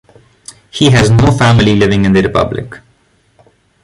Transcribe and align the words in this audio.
He 0.71 0.89
has 0.89 1.11
no 1.11 1.31
family 1.31 1.75
living 1.75 2.05
in 2.05 2.13
the 2.13 2.23
republic. 2.23 2.79